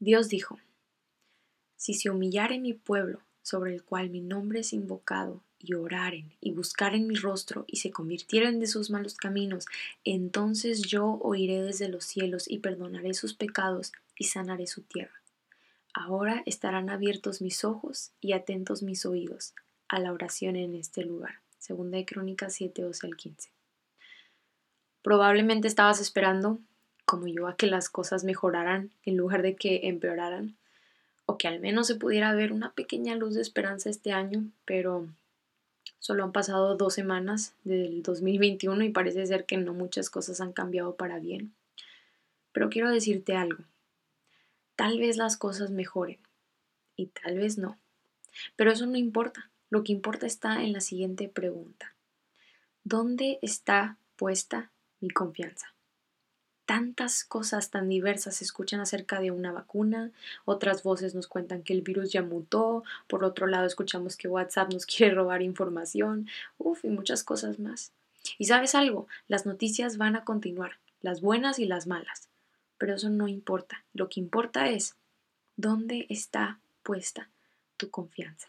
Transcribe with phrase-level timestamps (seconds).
[0.00, 0.58] Dios dijo,
[1.76, 6.52] Si se humillare mi pueblo, sobre el cual mi nombre es invocado, y oraren y
[6.52, 9.66] buscaren mi rostro y se convirtieren de sus malos caminos,
[10.04, 15.20] entonces yo oiré desde los cielos y perdonaré sus pecados y sanaré su tierra.
[15.92, 19.54] Ahora estarán abiertos mis ojos y atentos mis oídos
[19.88, 21.40] a la oración en este lugar.
[21.58, 23.50] Segunda de Crónicas 7, 12 al 15.
[25.02, 26.58] Probablemente estabas esperando,
[27.10, 30.56] como yo, a que las cosas mejoraran en lugar de que empeoraran,
[31.26, 35.08] o que al menos se pudiera ver una pequeña luz de esperanza este año, pero
[36.00, 40.54] Solo han pasado dos semanas del 2021 y parece ser que no muchas cosas han
[40.54, 41.54] cambiado para bien.
[42.52, 43.64] Pero quiero decirte algo.
[44.76, 46.18] Tal vez las cosas mejoren
[46.96, 47.78] y tal vez no.
[48.56, 49.50] Pero eso no importa.
[49.68, 51.94] Lo que importa está en la siguiente pregunta.
[52.82, 54.70] ¿Dónde está puesta
[55.00, 55.74] mi confianza?
[56.70, 60.12] Tantas cosas tan diversas se escuchan acerca de una vacuna,
[60.44, 64.72] otras voces nos cuentan que el virus ya mutó, por otro lado escuchamos que WhatsApp
[64.72, 67.90] nos quiere robar información, uff, y muchas cosas más.
[68.38, 72.28] Y sabes algo, las noticias van a continuar, las buenas y las malas,
[72.78, 74.94] pero eso no importa, lo que importa es
[75.56, 77.30] dónde está puesta
[77.78, 78.46] tu confianza.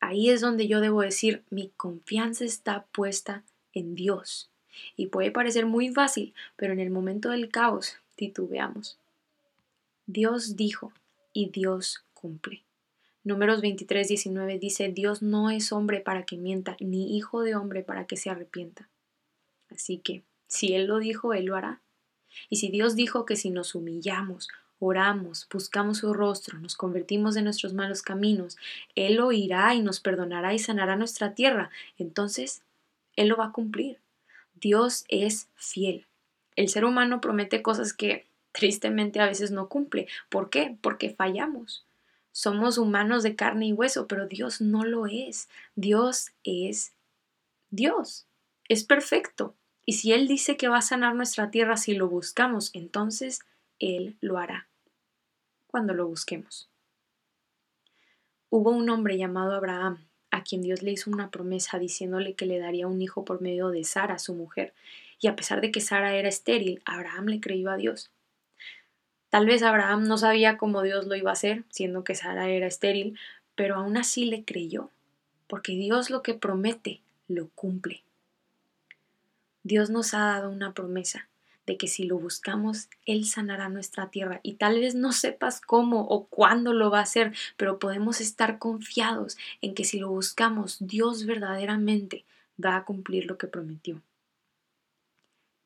[0.00, 4.50] Ahí es donde yo debo decir, mi confianza está puesta en Dios
[4.96, 8.98] y puede parecer muy fácil, pero en el momento del caos titubeamos.
[10.06, 10.92] Dios dijo
[11.32, 12.62] y Dios cumple.
[13.22, 17.82] Números 23, 19 dice, Dios no es hombre para que mienta, ni hijo de hombre
[17.82, 18.88] para que se arrepienta.
[19.70, 21.80] Así que, si Él lo dijo, Él lo hará.
[22.50, 27.42] Y si Dios dijo que si nos humillamos, oramos, buscamos su rostro, nos convertimos de
[27.42, 28.58] nuestros malos caminos,
[28.94, 32.62] Él oirá y nos perdonará y sanará nuestra tierra, entonces
[33.16, 33.98] Él lo va a cumplir.
[34.64, 36.06] Dios es fiel.
[36.56, 40.08] El ser humano promete cosas que tristemente a veces no cumple.
[40.30, 40.78] ¿Por qué?
[40.80, 41.84] Porque fallamos.
[42.32, 45.50] Somos humanos de carne y hueso, pero Dios no lo es.
[45.74, 46.94] Dios es
[47.68, 48.24] Dios.
[48.66, 49.54] Es perfecto.
[49.84, 53.40] Y si Él dice que va a sanar nuestra tierra si lo buscamos, entonces
[53.78, 54.66] Él lo hará
[55.66, 56.70] cuando lo busquemos.
[58.48, 62.58] Hubo un hombre llamado Abraham a quien Dios le hizo una promesa diciéndole que le
[62.58, 64.74] daría un hijo por medio de Sara, su mujer,
[65.20, 68.10] y a pesar de que Sara era estéril, Abraham le creyó a Dios.
[69.30, 72.66] Tal vez Abraham no sabía cómo Dios lo iba a hacer, siendo que Sara era
[72.66, 73.16] estéril,
[73.54, 74.90] pero aún así le creyó,
[75.46, 78.02] porque Dios lo que promete, lo cumple.
[79.62, 81.28] Dios nos ha dado una promesa
[81.66, 84.40] de que si lo buscamos, Él sanará nuestra tierra.
[84.42, 88.58] Y tal vez no sepas cómo o cuándo lo va a hacer, pero podemos estar
[88.58, 92.24] confiados en que si lo buscamos, Dios verdaderamente
[92.62, 94.00] va a cumplir lo que prometió.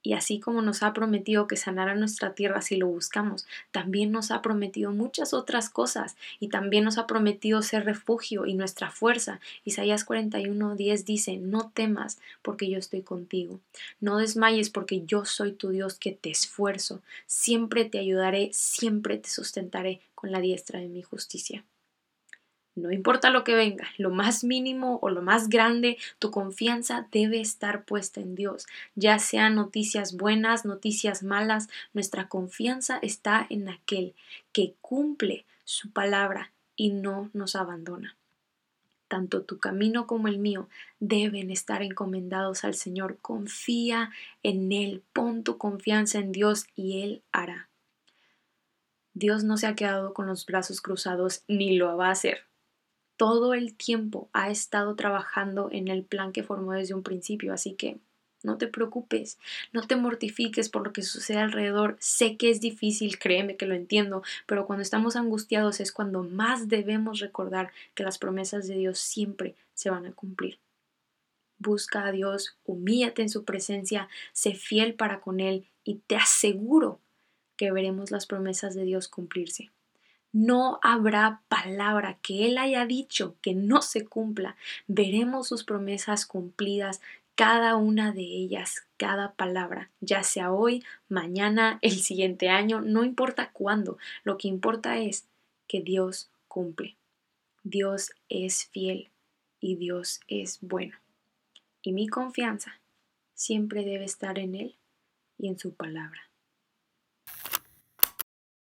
[0.03, 4.31] Y así como nos ha prometido que sanara nuestra tierra si lo buscamos, también nos
[4.31, 9.41] ha prometido muchas otras cosas y también nos ha prometido ser refugio y nuestra fuerza.
[9.65, 13.61] Isaías 41:10 dice, no temas porque yo estoy contigo,
[14.01, 19.29] no desmayes porque yo soy tu Dios que te esfuerzo, siempre te ayudaré, siempre te
[19.29, 21.65] sustentaré con la diestra de mi justicia.
[22.79, 27.41] No importa lo que venga, lo más mínimo o lo más grande, tu confianza debe
[27.41, 28.67] estar puesta en Dios.
[28.95, 34.15] Ya sean noticias buenas, noticias malas, nuestra confianza está en aquel
[34.53, 38.17] que cumple su palabra y no nos abandona.
[39.09, 40.69] Tanto tu camino como el mío
[41.01, 43.19] deben estar encomendados al Señor.
[43.21, 44.11] Confía
[44.43, 47.71] en Él, pon tu confianza en Dios y Él hará.
[49.15, 52.48] Dios no se ha quedado con los brazos cruzados ni lo va a hacer
[53.19, 57.75] todo el tiempo ha estado trabajando en el plan que formó desde un principio, así
[57.75, 57.99] que
[58.45, 59.39] no te preocupes,
[59.73, 61.97] no te mortifiques por lo que sucede alrededor.
[61.99, 66.69] Sé que es difícil, créeme que lo entiendo, pero cuando estamos angustiados es cuando más
[66.69, 70.59] debemos recordar que las promesas de Dios siempre se van a cumplir.
[71.59, 77.01] Busca a Dios, humíllate en su presencia, sé fiel para con Él y te aseguro
[77.57, 79.71] que veremos las promesas de Dios cumplirse.
[80.33, 84.57] No habrá palabra que Él haya dicho que no se cumpla.
[84.87, 87.01] Veremos sus promesas cumplidas,
[87.35, 93.53] cada una de ellas, cada palabra, ya sea hoy, mañana, el siguiente año, no importa
[93.53, 93.97] cuándo.
[94.25, 95.29] Lo que importa es
[95.69, 96.97] que Dios cumple.
[97.63, 99.11] Dios es fiel
[99.61, 100.97] y Dios es bueno.
[101.81, 102.81] Y mi confianza
[103.35, 104.75] siempre debe estar en Él
[105.39, 106.28] y en su palabra.